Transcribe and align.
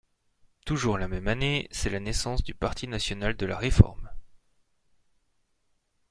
Toujours 0.65 0.97
la 0.97 1.07
même 1.07 1.27
année, 1.27 1.67
c'est 1.69 1.91
la 1.91 1.99
naissance 1.99 2.43
du 2.43 2.55
Parti 2.55 2.87
National 2.87 3.35
de 3.37 3.45
la 3.45 3.55
Réforme. 3.55 4.09